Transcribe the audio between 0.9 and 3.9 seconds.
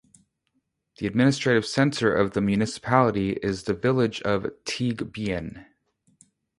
The administrative centre of the municipality is the